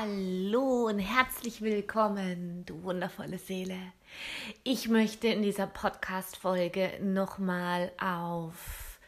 [0.00, 3.76] Hallo und herzlich willkommen, du wundervolle Seele.
[4.64, 8.98] Ich möchte in dieser Podcast-Folge nochmal auf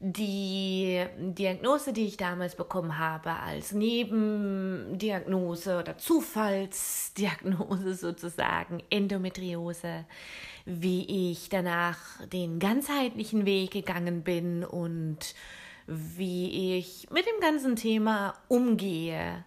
[0.00, 10.06] die Diagnose, die ich damals bekommen habe, als Nebendiagnose oder Zufallsdiagnose sozusagen, Endometriose,
[10.64, 11.98] wie ich danach
[12.32, 15.34] den ganzheitlichen Weg gegangen bin und
[15.86, 19.44] wie ich mit dem ganzen Thema umgehe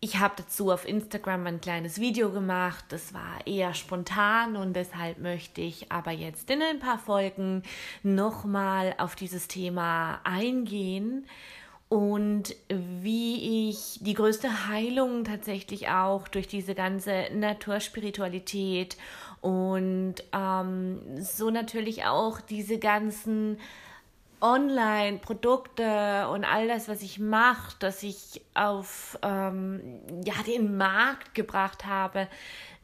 [0.00, 2.84] ich habe dazu auf Instagram ein kleines Video gemacht.
[2.88, 7.62] Das war eher spontan und deshalb möchte ich aber jetzt in ein paar Folgen
[8.02, 11.26] nochmal auf dieses Thema eingehen
[11.90, 18.96] und wie ich die größte Heilung tatsächlich auch durch diese ganze Naturspiritualität
[19.42, 23.58] und ähm, so natürlich auch diese ganzen
[24.40, 31.86] Online-Produkte und all das, was ich mache, dass ich auf ähm, ja, den Markt gebracht
[31.86, 32.28] habe,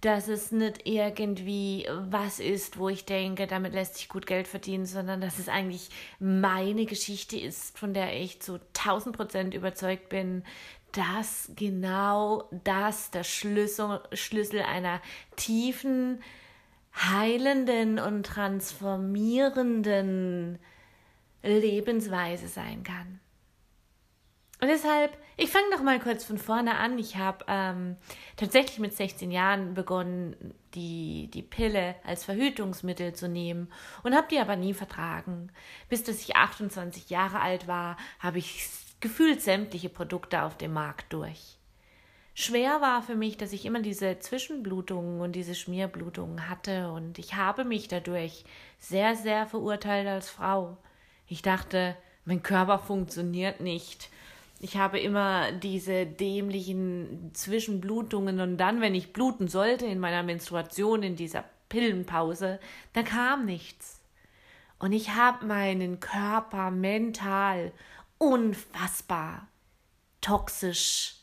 [0.00, 4.86] dass es nicht irgendwie was ist, wo ich denke, damit lässt sich gut Geld verdienen,
[4.86, 10.44] sondern dass es eigentlich meine Geschichte ist, von der ich zu 1000 Prozent überzeugt bin,
[10.92, 15.00] dass genau das der Schlüssel, Schlüssel einer
[15.36, 16.22] tiefen,
[16.94, 20.58] heilenden und transformierenden
[21.46, 23.20] Lebensweise sein kann.
[24.60, 26.98] Und deshalb, ich fange noch mal kurz von vorne an.
[26.98, 27.96] Ich habe ähm,
[28.36, 33.68] tatsächlich mit 16 Jahren begonnen, die, die Pille als Verhütungsmittel zu nehmen
[34.02, 35.52] und habe die aber nie vertragen.
[35.90, 38.66] Bis dass ich 28 Jahre alt war, habe ich
[39.00, 41.58] gefühlt sämtliche Produkte auf dem Markt durch.
[42.32, 47.34] Schwer war für mich, dass ich immer diese Zwischenblutungen und diese Schmierblutungen hatte und ich
[47.34, 48.44] habe mich dadurch
[48.78, 50.76] sehr, sehr verurteilt als Frau.
[51.28, 54.10] Ich dachte, mein Körper funktioniert nicht.
[54.58, 61.02] Ich habe immer diese dämlichen Zwischenblutungen und dann, wenn ich bluten sollte in meiner Menstruation,
[61.02, 62.58] in dieser Pillenpause,
[62.94, 64.00] da kam nichts.
[64.78, 67.72] Und ich habe meinen Körper mental
[68.18, 69.48] unfassbar
[70.20, 71.16] toxisch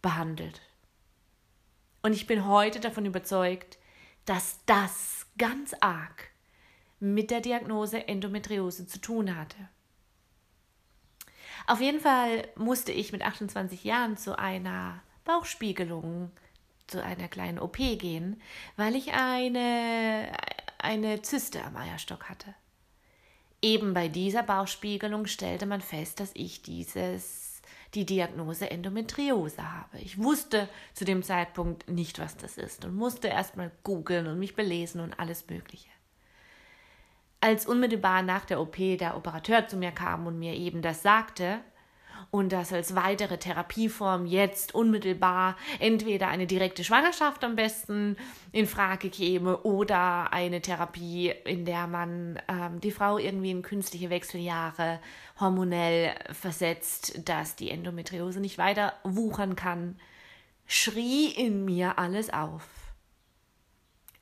[0.00, 0.60] behandelt.
[2.02, 3.78] Und ich bin heute davon überzeugt,
[4.24, 6.31] dass das ganz arg
[7.02, 9.56] mit der Diagnose Endometriose zu tun hatte.
[11.66, 16.30] Auf jeden Fall musste ich mit 28 Jahren zu einer Bauchspiegelung,
[16.86, 18.40] zu einer kleinen OP gehen,
[18.76, 20.30] weil ich eine,
[20.78, 22.54] eine Zyste am Eierstock hatte.
[23.60, 27.62] Eben bei dieser Bauchspiegelung stellte man fest, dass ich dieses,
[27.94, 29.98] die Diagnose Endometriose habe.
[29.98, 34.54] Ich wusste zu dem Zeitpunkt nicht, was das ist und musste erstmal googeln und mich
[34.54, 35.88] belesen und alles Mögliche
[37.42, 41.60] als unmittelbar nach der OP der Operateur zu mir kam und mir eben das sagte
[42.30, 48.16] und dass als weitere Therapieform jetzt unmittelbar entweder eine direkte Schwangerschaft am besten
[48.52, 54.08] in Frage käme oder eine Therapie, in der man ähm, die Frau irgendwie in künstliche
[54.08, 55.00] Wechseljahre
[55.40, 59.96] hormonell versetzt, dass die Endometriose nicht weiter wuchern kann,
[60.66, 62.66] schrie in mir alles auf.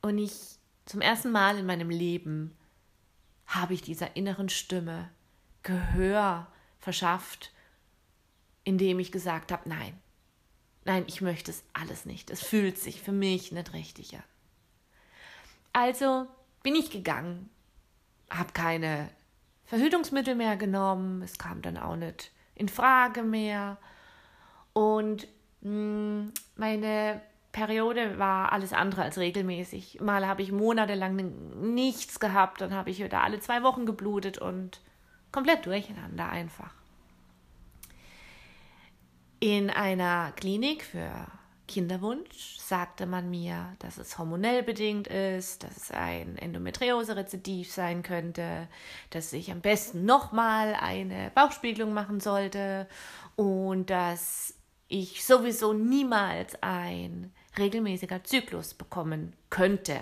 [0.01, 0.33] Und ich
[0.87, 2.57] zum ersten Mal in meinem Leben
[3.51, 5.11] habe ich dieser inneren Stimme
[5.63, 6.47] Gehör
[6.79, 7.53] verschafft,
[8.65, 9.99] indem ich gesagt habe, nein,
[10.85, 12.31] nein, ich möchte es alles nicht.
[12.31, 14.23] Es fühlt sich für mich nicht richtig an.
[15.73, 16.27] Also
[16.63, 17.51] bin ich gegangen,
[18.31, 19.11] habe keine
[19.67, 23.79] Verhütungsmittel mehr genommen, es kam dann auch nicht in Frage mehr
[24.73, 25.27] und
[25.63, 27.21] hm, meine
[27.53, 30.01] Periode war alles andere als regelmäßig.
[30.01, 31.17] Mal habe ich monatelang
[31.75, 34.81] nichts gehabt, dann habe ich wieder alle zwei Wochen geblutet und
[35.33, 36.73] komplett durcheinander einfach.
[39.41, 41.11] In einer Klinik für
[41.67, 48.69] Kinderwunsch sagte man mir, dass es hormonell bedingt ist, dass es ein Endometriose-Rezidiv sein könnte,
[49.11, 52.89] dass ich am besten nochmal eine Bauchspiegelung machen sollte
[53.37, 54.60] und dass
[54.91, 60.01] ich sowieso niemals ein regelmäßiger Zyklus bekommen könnte.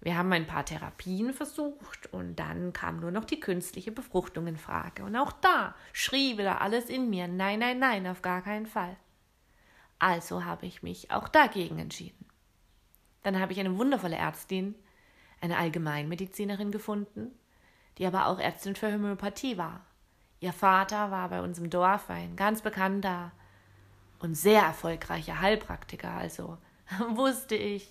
[0.00, 4.56] Wir haben ein paar Therapien versucht und dann kam nur noch die künstliche Befruchtung in
[4.56, 5.02] Frage.
[5.02, 8.96] Und auch da schrie wieder alles in mir, nein, nein, nein, auf gar keinen Fall.
[9.98, 12.24] Also habe ich mich auch dagegen entschieden.
[13.24, 14.76] Dann habe ich eine wundervolle Ärztin,
[15.40, 17.32] eine Allgemeinmedizinerin gefunden,
[17.98, 19.84] die aber auch Ärztin für Homöopathie war.
[20.38, 23.32] Ihr Vater war bei uns im Dorf ein ganz bekannter
[24.20, 26.58] und sehr erfolgreicher Heilpraktiker, also
[27.10, 27.88] wusste ich,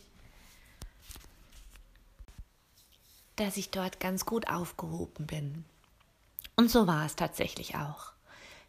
[3.35, 5.65] dass ich dort ganz gut aufgehoben bin.
[6.55, 8.13] Und so war es tatsächlich auch.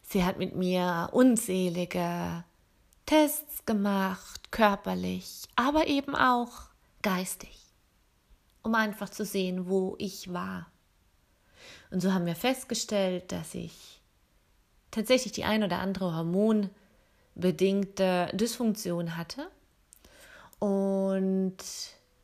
[0.03, 2.43] Sie hat mit mir unzählige
[3.05, 6.51] Tests gemacht, körperlich, aber eben auch
[7.01, 7.57] geistig,
[8.61, 10.67] um einfach zu sehen, wo ich war.
[11.89, 14.01] Und so haben wir festgestellt, dass ich
[14.91, 16.15] tatsächlich die ein oder andere
[17.39, 19.49] hormonbedingte Dysfunktion hatte
[20.59, 21.57] und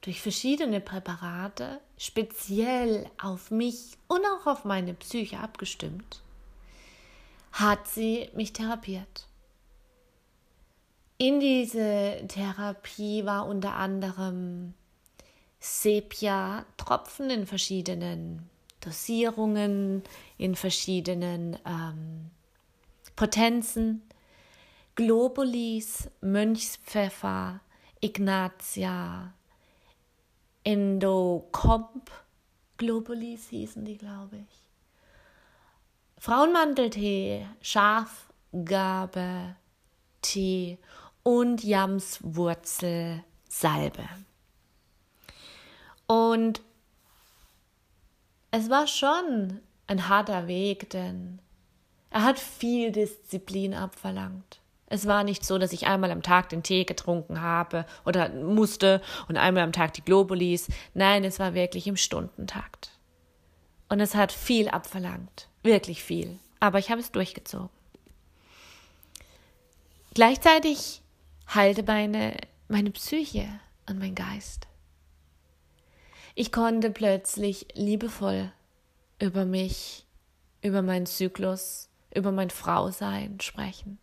[0.01, 6.21] durch verschiedene Präparate speziell auf mich und auch auf meine Psyche abgestimmt,
[7.53, 9.27] hat sie mich therapiert.
[11.17, 14.73] In diese Therapie war unter anderem
[15.59, 18.49] Sepia-Tropfen in verschiedenen
[18.81, 20.03] Dosierungen,
[20.37, 22.29] in verschiedenen ähm,
[23.15, 24.01] Potenzen,
[24.95, 27.59] Globulis, Mönchspfeffer,
[28.01, 29.33] Ignatia,
[30.63, 32.09] Endocomp
[32.77, 34.63] Globulis hießen die, glaube ich.
[36.17, 39.55] Frauenmanteltee, Schafgabe,
[40.21, 40.77] Tee
[41.23, 43.23] und Jamswurzelsalbe.
[46.07, 46.61] Und
[48.51, 51.39] es war schon ein harter Weg, denn
[52.09, 54.59] er hat viel Disziplin abverlangt.
[54.87, 59.01] Es war nicht so, dass ich einmal am Tag den Tee getrunken habe oder musste
[59.27, 60.67] und einmal am Tag die Globulis.
[60.93, 62.91] Nein, es war wirklich im Stundentakt.
[63.89, 65.49] Und es hat viel abverlangt.
[65.63, 66.39] Wirklich viel.
[66.59, 67.69] Aber ich habe es durchgezogen.
[70.13, 71.01] Gleichzeitig
[71.53, 72.37] heilte meine,
[72.67, 73.47] meine Psyche
[73.87, 74.67] und mein Geist.
[76.35, 78.51] Ich konnte plötzlich liebevoll
[79.19, 80.05] über mich,
[80.61, 83.99] über meinen Zyklus, über mein Frausein sprechen.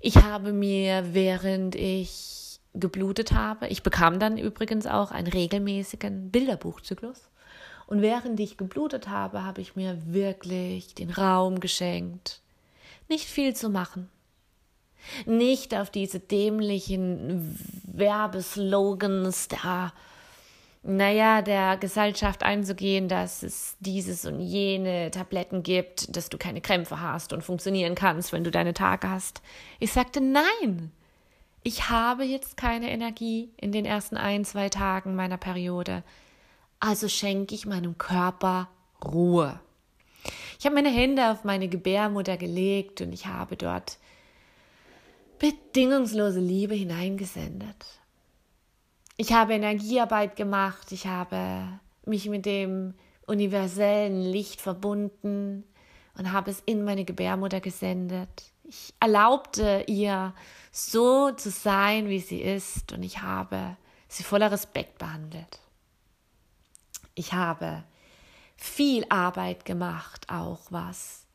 [0.00, 7.28] Ich habe mir, während ich geblutet habe, ich bekam dann übrigens auch einen regelmäßigen Bilderbuchzyklus.
[7.86, 12.40] Und während ich geblutet habe, habe ich mir wirklich den Raum geschenkt,
[13.08, 14.08] nicht viel zu machen.
[15.26, 19.92] Nicht auf diese dämlichen Werbeslogans der
[20.82, 27.00] naja, der Gesellschaft einzugehen, dass es dieses und jene Tabletten gibt, dass du keine Krämpfe
[27.00, 29.42] hast und funktionieren kannst, wenn du deine Tage hast.
[29.78, 30.90] Ich sagte nein.
[31.62, 36.02] Ich habe jetzt keine Energie in den ersten ein, zwei Tagen meiner Periode.
[36.78, 38.70] Also schenke ich meinem Körper
[39.04, 39.60] Ruhe.
[40.58, 43.98] Ich habe meine Hände auf meine Gebärmutter gelegt und ich habe dort
[45.38, 47.99] bedingungslose Liebe hineingesendet.
[49.20, 52.94] Ich habe Energiearbeit gemacht, ich habe mich mit dem
[53.26, 55.62] universellen Licht verbunden
[56.16, 58.30] und habe es in meine Gebärmutter gesendet.
[58.64, 60.32] Ich erlaubte ihr
[60.72, 63.76] so zu sein, wie sie ist, und ich habe
[64.08, 65.60] sie voller Respekt behandelt.
[67.14, 67.84] Ich habe
[68.56, 71.26] viel Arbeit gemacht, auch was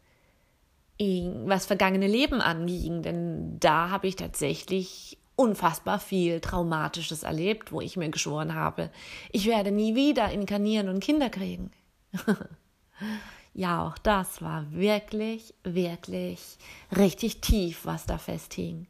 [0.97, 7.97] was vergangene Leben anging, denn da habe ich tatsächlich unfassbar viel Traumatisches erlebt, wo ich
[7.97, 8.89] mir geschworen habe,
[9.31, 11.71] ich werde nie wieder inkarnieren und Kinder kriegen.
[13.53, 16.57] ja, auch das war wirklich, wirklich
[16.95, 18.87] richtig tief, was da festhing.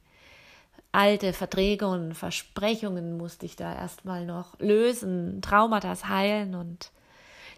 [0.91, 6.91] Alte Verträge und Versprechungen musste ich da erstmal noch lösen, Traumata heilen und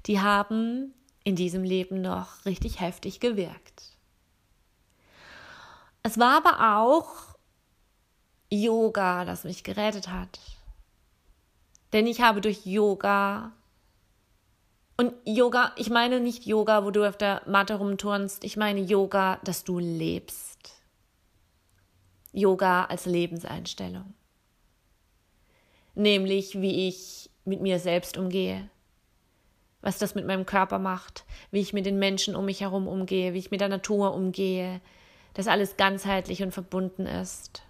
[0.08, 3.98] die haben in diesem Leben noch richtig heftig gewirkt.
[6.02, 7.37] Es war aber auch
[8.50, 10.40] Yoga, das mich gerettet hat.
[11.94, 13.54] Denn ich habe durch Yoga
[15.00, 19.40] und Yoga, ich meine nicht Yoga, wo du auf der Matte rumturnst, ich meine Yoga,
[19.44, 20.74] dass du lebst.
[22.34, 24.14] Yoga als Lebenseinstellung.
[25.94, 28.70] Nämlich, wie ich mit mir selbst umgehe,
[29.82, 33.34] was das mit meinem Körper macht, wie ich mit den Menschen um mich herum umgehe,
[33.34, 34.82] wie ich mit der Natur umgehe,
[35.36, 37.62] dass alles ganzheitlich und verbunden ist.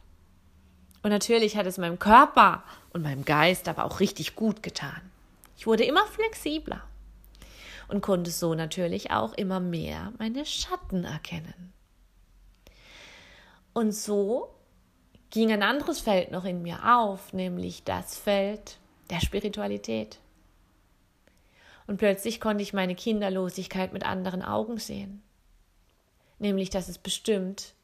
[1.07, 5.09] Und natürlich hat es meinem Körper und meinem Geist aber auch richtig gut getan.
[5.55, 6.83] Ich wurde immer flexibler
[7.87, 11.71] und konnte so natürlich auch immer mehr meine Schatten erkennen.
[13.71, 14.53] Und so
[15.29, 18.77] ging ein anderes Feld noch in mir auf, nämlich das Feld
[19.09, 20.19] der Spiritualität.
[21.87, 25.23] Und plötzlich konnte ich meine Kinderlosigkeit mit anderen Augen sehen.
[26.37, 27.75] Nämlich, dass es bestimmt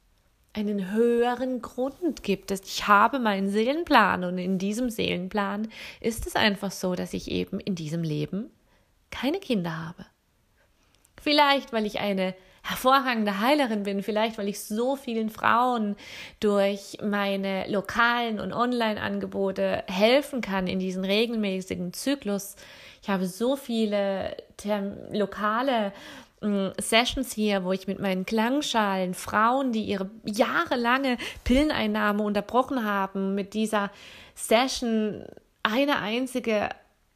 [0.53, 2.62] einen höheren Grund gibt es.
[2.62, 5.67] Ich habe meinen Seelenplan und in diesem Seelenplan
[6.00, 8.51] ist es einfach so, dass ich eben in diesem Leben
[9.10, 10.05] keine Kinder habe.
[11.22, 15.95] Vielleicht, weil ich eine hervorragende Heilerin bin, vielleicht, weil ich so vielen Frauen
[16.39, 22.55] durch meine lokalen und Online-Angebote helfen kann in diesen regelmäßigen Zyklus.
[23.01, 24.38] Ich habe so viele
[25.12, 25.91] lokale
[26.79, 33.53] Sessions hier, wo ich mit meinen Klangschalen Frauen, die ihre jahrelange Pilleneinnahme unterbrochen haben, mit
[33.53, 33.91] dieser
[34.35, 35.25] Session
[35.63, 36.69] eine einzige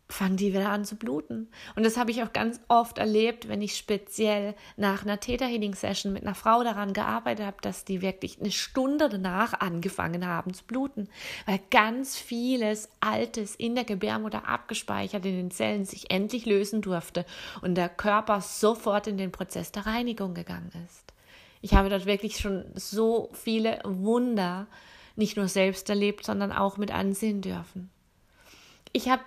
[0.10, 1.50] fangen die wieder an zu bluten.
[1.76, 5.76] Und das habe ich auch ganz oft erlebt, wenn ich speziell nach einer Theta Healing
[5.76, 10.54] Session mit einer Frau daran gearbeitet habe, dass die wirklich eine Stunde danach angefangen haben
[10.54, 11.10] zu bluten,
[11.46, 17.26] weil ganz vieles Altes in der Gebärmutter abgespeichert in den Zellen sich endlich lösen durfte
[17.62, 21.14] und der Körper sofort in den Prozess der Reinigung gegangen ist.
[21.62, 24.68] Ich habe dort wirklich schon so viele Wunder
[25.18, 27.90] nicht nur selbst erlebt, sondern auch mit ansehen dürfen.
[28.94, 29.24] Ich habe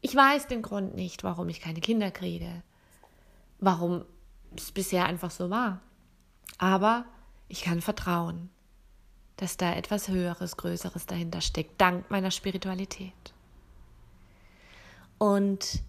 [0.00, 2.62] ich weiß den Grund nicht, warum ich keine Kinder kriege.
[3.58, 4.04] Warum
[4.56, 5.80] es bisher einfach so war.
[6.58, 7.04] Aber
[7.48, 8.50] ich kann vertrauen,
[9.36, 13.34] dass da etwas Höheres, Größeres dahinter steckt, dank meiner Spiritualität.
[15.18, 15.82] Und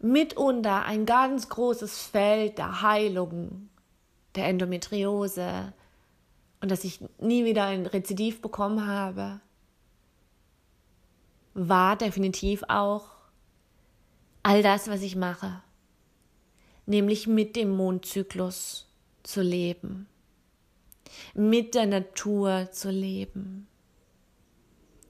[0.00, 3.70] mitunter ein ganz großes Feld der Heilung,
[4.34, 5.72] der Endometriose
[6.60, 9.40] und dass ich nie wieder ein Rezidiv bekommen habe,
[11.54, 13.06] war definitiv auch
[14.42, 15.62] all das, was ich mache,
[16.86, 18.88] nämlich mit dem Mondzyklus
[19.22, 20.08] zu leben,
[21.34, 23.68] mit der Natur zu leben.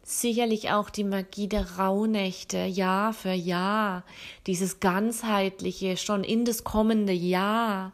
[0.03, 4.05] Sicherlich auch die Magie der Rauhnächte, Jahr für Jahr,
[4.47, 7.93] dieses ganzheitliche, schon in das kommende Jahr,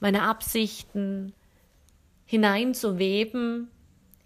[0.00, 1.32] meine Absichten
[2.26, 3.70] hineinzuweben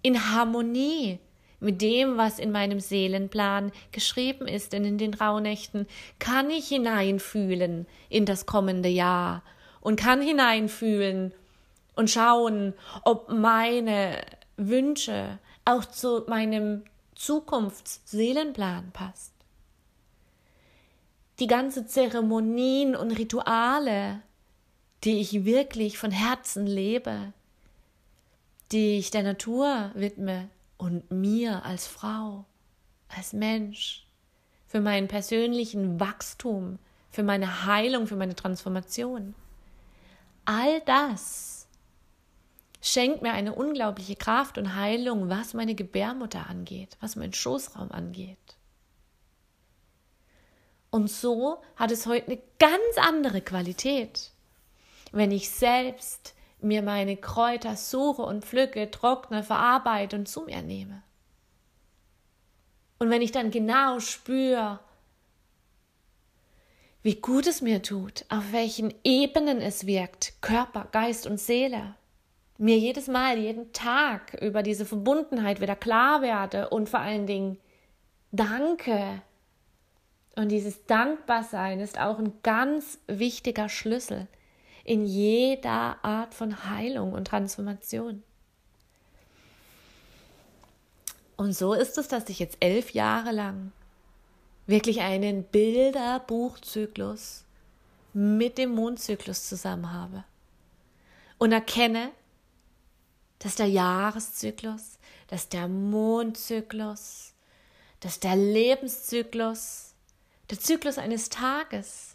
[0.03, 1.19] in Harmonie
[1.61, 5.87] mit dem, was in meinem Seelenplan geschrieben ist, denn in den Rauhnächten
[6.19, 9.43] kann ich hineinfühlen in das kommende Jahr
[9.81, 11.33] und kann hineinfühlen
[11.95, 14.21] und schauen, ob meine
[14.57, 16.85] Wünsche auch zu meinem
[17.15, 19.33] Zukunftsseelenplan passt.
[21.39, 24.23] Die ganze Zeremonien und Rituale,
[25.05, 27.33] die ich wirklich von Herzen lebe,
[28.73, 30.49] die ich der Natur widme,
[30.85, 32.45] und mir als Frau,
[33.09, 34.07] als Mensch,
[34.67, 36.79] für meinen persönlichen Wachstum,
[37.11, 39.35] für meine Heilung, für meine Transformation.
[40.45, 41.69] All das
[42.83, 48.37] schenkt mir eine unglaubliche Kraft und Heilung, was meine Gebärmutter angeht, was meinen Schoßraum angeht.
[50.91, 54.33] Und so hat es heute eine ganz andere Qualität,
[55.13, 56.35] wenn ich selbst
[56.65, 61.03] mir meine Kräuter suche und pflücke, trockne, verarbeite und zu mir nehme.
[62.99, 64.81] Und wenn ich dann genau spüre,
[67.03, 71.97] wie gut es mir tut, auf welchen Ebenen es wirkt, Körper, Geist und Seele,
[72.57, 77.59] mir jedes Mal, jeden Tag über diese Verbundenheit wieder klar werde und vor allen Dingen
[78.33, 79.23] danke.
[80.37, 84.29] Und dieses Dankbarsein ist auch ein ganz wichtiger Schlüssel
[84.85, 88.23] in jeder Art von Heilung und Transformation.
[91.37, 93.73] Und so ist es, dass ich jetzt elf Jahre lang
[94.67, 97.45] wirklich einen Bilderbuchzyklus
[98.13, 100.25] mit dem Mondzyklus zusammen habe
[101.39, 102.13] und erkenne,
[103.41, 107.33] dass der Jahreszyklus, dass der Mondzyklus,
[108.01, 109.95] dass der Lebenszyklus,
[110.51, 112.15] der Zyklus eines Tages,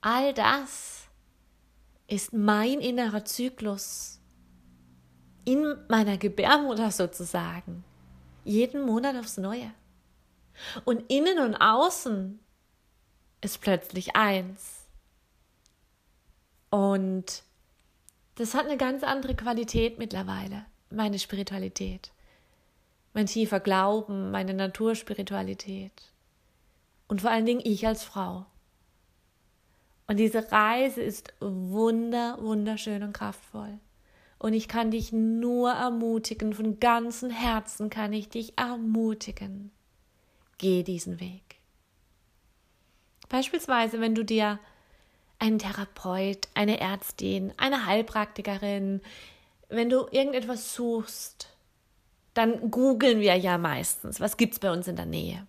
[0.00, 0.97] all das
[2.08, 4.18] ist mein innerer Zyklus
[5.44, 7.84] in meiner Gebärmutter sozusagen.
[8.44, 9.72] Jeden Monat aufs Neue.
[10.84, 12.40] Und innen und außen
[13.42, 14.86] ist plötzlich eins.
[16.70, 17.44] Und
[18.34, 22.12] das hat eine ganz andere Qualität mittlerweile, meine Spiritualität.
[23.14, 25.92] Mein tiefer Glauben, meine Naturspiritualität.
[27.06, 28.46] Und vor allen Dingen ich als Frau.
[30.08, 33.78] Und diese Reise ist wunder, wunderschön und kraftvoll.
[34.38, 39.70] Und ich kann dich nur ermutigen, von ganzem Herzen kann ich dich ermutigen.
[40.56, 41.42] Geh diesen Weg.
[43.28, 44.58] Beispielsweise, wenn du dir
[45.38, 49.02] einen Therapeut, eine Ärztin, eine Heilpraktikerin,
[49.68, 51.54] wenn du irgendetwas suchst,
[52.32, 55.46] dann googeln wir ja meistens, was gibt's bei uns in der Nähe.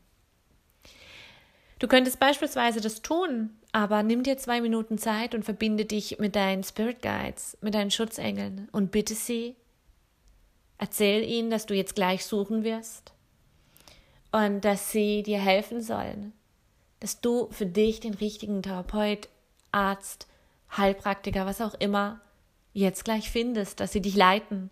[1.77, 6.35] Du könntest beispielsweise das tun, aber nimm dir zwei Minuten Zeit und verbinde dich mit
[6.35, 9.55] deinen Spirit Guides, mit deinen Schutzengeln und bitte sie,
[10.77, 13.13] erzähl ihnen, dass du jetzt gleich suchen wirst
[14.31, 16.33] und dass sie dir helfen sollen,
[16.99, 19.29] dass du für dich den richtigen Therapeut,
[19.71, 20.27] Arzt,
[20.75, 22.21] Heilpraktiker, was auch immer,
[22.73, 24.69] jetzt gleich findest, dass sie dich leiten.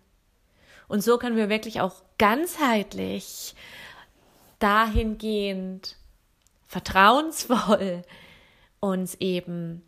[0.88, 3.54] Und so können wir wirklich auch ganzheitlich
[4.58, 5.96] dahingehend
[6.66, 8.02] vertrauensvoll
[8.80, 9.82] uns eben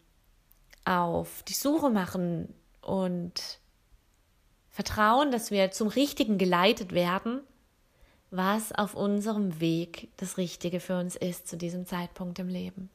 [0.85, 3.61] auf die Suche machen und
[4.69, 7.41] vertrauen, dass wir zum Richtigen geleitet werden,
[8.31, 12.91] was auf unserem Weg das Richtige für uns ist zu diesem Zeitpunkt im Leben.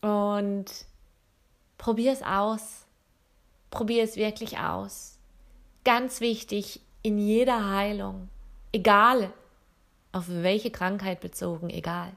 [0.00, 0.66] Und
[1.76, 2.86] probier es aus.
[3.70, 5.18] Probier es wirklich aus.
[5.84, 8.28] Ganz wichtig in jeder Heilung,
[8.72, 9.32] egal
[10.12, 12.12] auf welche Krankheit bezogen, egal,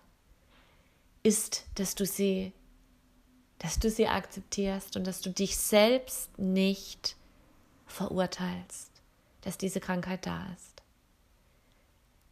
[1.24, 2.52] ist, dass du sie,
[3.60, 7.16] dass du sie akzeptierst und dass du dich selbst nicht
[7.88, 8.92] verurteilst,
[9.42, 10.82] dass diese Krankheit da ist.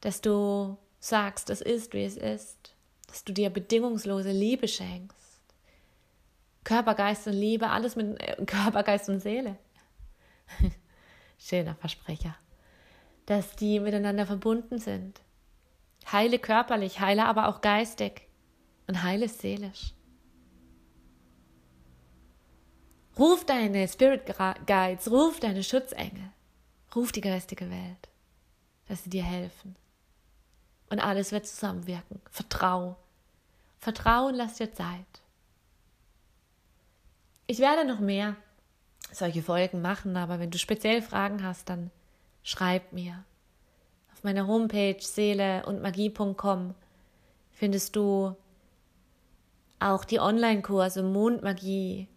[0.01, 2.73] Dass du sagst, es ist, wie es ist,
[3.07, 5.17] dass du dir bedingungslose Liebe schenkst.
[6.63, 9.57] Körper, Geist und Liebe, alles mit äh, Körper, Geist und Seele.
[11.39, 12.35] Schöner Versprecher.
[13.25, 15.21] Dass die miteinander verbunden sind.
[16.11, 18.27] Heile körperlich, heile aber auch geistig
[18.87, 19.93] und heile seelisch.
[23.17, 24.23] Ruf deine Spirit
[24.65, 26.31] Guides, ruf deine Schutzengel,
[26.95, 28.09] ruf die geistige Welt,
[28.87, 29.75] dass sie dir helfen.
[30.89, 32.21] Und alles wird zusammenwirken.
[32.29, 32.97] Vertrau.
[33.79, 35.21] Vertrauen, lass dir Zeit.
[37.47, 38.35] Ich werde noch mehr
[39.11, 41.91] solche Folgen machen, aber wenn du speziell Fragen hast, dann
[42.43, 43.23] schreib mir.
[44.13, 46.75] Auf meiner Homepage seele und magie.com
[47.51, 48.35] findest du
[49.81, 52.07] auch die Online-Kurse Mondmagie,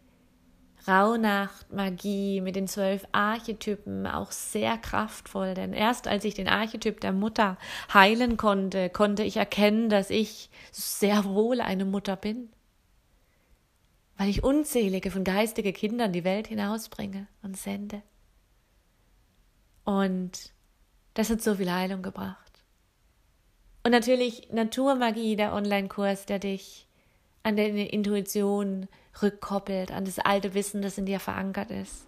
[0.87, 7.13] Rauhnacht-Magie mit den zwölf Archetypen, auch sehr kraftvoll, denn erst als ich den Archetyp der
[7.13, 7.57] Mutter
[7.93, 12.51] heilen konnte, konnte ich erkennen, dass ich sehr wohl eine Mutter bin,
[14.19, 18.03] weil ich unzählige von geistige Kindern die Welt hinausbringe und sende.
[19.85, 20.53] Und
[21.15, 22.45] das hat so viel Heilung gebracht.
[23.85, 26.89] Und natürlich Naturmagie, der Online-Kurs, der dich
[27.45, 28.89] an deine Intuition
[29.23, 32.07] rückkoppelt, an das alte Wissen, das in dir verankert ist.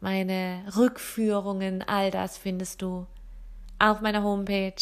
[0.00, 3.06] Meine Rückführungen, all das findest du
[3.78, 4.74] auf meiner Homepage,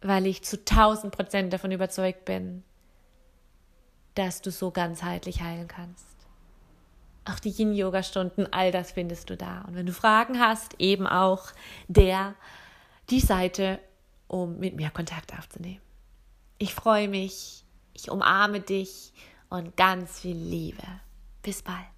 [0.00, 2.62] weil ich zu 1000 Prozent davon überzeugt bin,
[4.14, 6.06] dass du so ganzheitlich heilen kannst.
[7.24, 9.62] Auch die Yin-Yoga-Stunden, all das findest du da.
[9.62, 11.48] Und wenn du Fragen hast, eben auch
[11.88, 12.36] der,
[13.10, 13.80] die Seite,
[14.28, 15.80] um mit mir Kontakt aufzunehmen.
[16.58, 19.12] Ich freue mich, ich umarme dich
[19.50, 20.82] und ganz viel Liebe.
[21.42, 21.95] Bis bald.